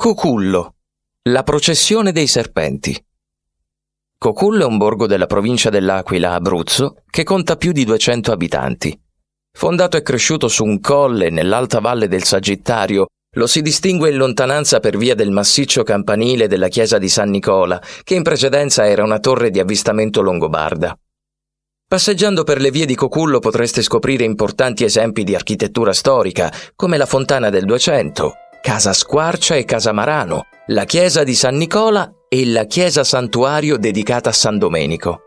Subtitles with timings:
[0.00, 0.76] Cocullo.
[1.28, 2.96] La processione dei serpenti.
[4.16, 8.96] Cocullo è un borgo della provincia dell'Aquila, Abruzzo, che conta più di 200 abitanti.
[9.52, 14.78] Fondato e cresciuto su un colle nell'alta valle del Sagittario, lo si distingue in lontananza
[14.78, 19.18] per via del massiccio campanile della chiesa di San Nicola, che in precedenza era una
[19.18, 20.96] torre di avvistamento longobarda.
[21.88, 27.06] Passeggiando per le vie di Cocullo potreste scoprire importanti esempi di architettura storica, come la
[27.06, 32.64] fontana del Duecento, Casa Squarcia e Casa Marano, la chiesa di San Nicola e la
[32.64, 35.22] chiesa santuario dedicata a San Domenico.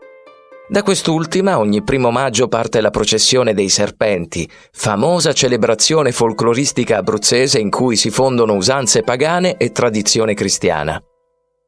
[0.68, 7.70] Da quest'ultima ogni primo maggio parte la processione dei serpenti, famosa celebrazione folcloristica abruzzese in
[7.70, 11.02] cui si fondono usanze pagane e tradizione cristiana.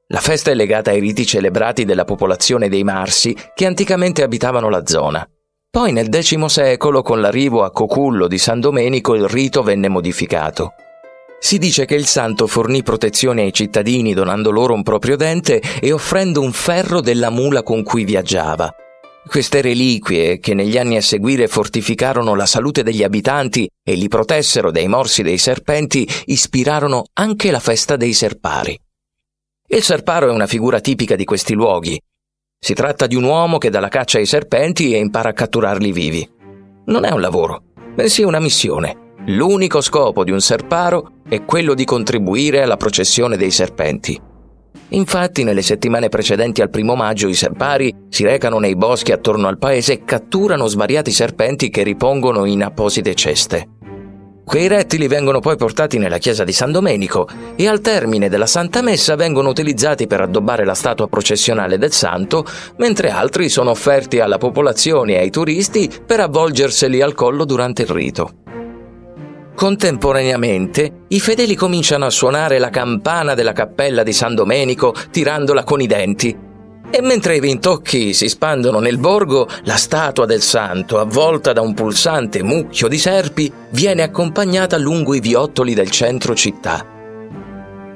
[0.08, 4.86] La festa è legata ai riti celebrati della popolazione dei Marsi che anticamente abitavano la
[4.86, 5.26] zona.
[5.70, 10.74] Poi nel X secolo, con l'arrivo a Cocullo di San Domenico, il rito venne modificato.
[11.44, 15.92] Si dice che il santo fornì protezione ai cittadini donando loro un proprio dente e
[15.92, 18.74] offrendo un ferro della mula con cui viaggiava.
[19.26, 24.70] Queste reliquie, che negli anni a seguire fortificarono la salute degli abitanti e li protessero
[24.70, 28.80] dai morsi dei serpenti, ispirarono anche la festa dei serpari.
[29.68, 32.00] Il serparo è una figura tipica di questi luoghi.
[32.58, 35.92] Si tratta di un uomo che dà la caccia ai serpenti e impara a catturarli
[35.92, 36.26] vivi.
[36.86, 41.86] Non è un lavoro, bensì una missione L'unico scopo di un serparo è quello di
[41.86, 44.20] contribuire alla processione dei serpenti.
[44.88, 49.56] Infatti, nelle settimane precedenti al primo maggio, i serpari si recano nei boschi attorno al
[49.56, 53.68] paese e catturano svariati serpenti che ripongono in apposite ceste.
[54.44, 58.82] Quei rettili vengono poi portati nella chiesa di San Domenico e al termine della Santa
[58.82, 62.44] Messa vengono utilizzati per addobbare la statua processionale del santo,
[62.76, 67.88] mentre altri sono offerti alla popolazione e ai turisti per avvolgerseli al collo durante il
[67.88, 68.43] rito.
[69.54, 75.80] Contemporaneamente, i fedeli cominciano a suonare la campana della cappella di San Domenico tirandola con
[75.80, 76.36] i denti.
[76.90, 81.72] E mentre i rintocchi si spandono nel borgo, la statua del santo, avvolta da un
[81.72, 86.86] pulsante mucchio di serpi, viene accompagnata lungo i viottoli del centro città.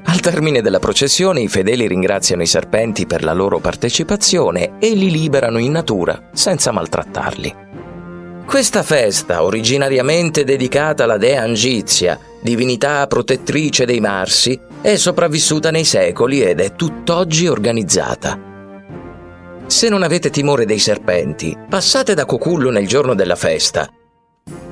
[0.03, 5.11] Al termine della processione i fedeli ringraziano i serpenti per la loro partecipazione e li
[5.11, 7.55] liberano in natura senza maltrattarli.
[8.49, 16.41] Questa festa, originariamente dedicata alla dea Angizia, divinità protettrice dei Marsi, è sopravvissuta nei secoli
[16.41, 18.39] ed è tutt'oggi organizzata.
[19.67, 23.87] Se non avete timore dei serpenti, passate da Cocullo nel giorno della festa.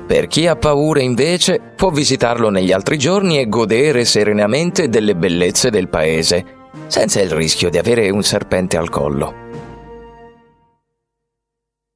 [0.08, 5.70] Per chi ha paura invece può visitarlo negli altri giorni e godere serenamente delle bellezze
[5.70, 6.44] del paese,
[6.88, 9.67] senza il rischio di avere un serpente al collo.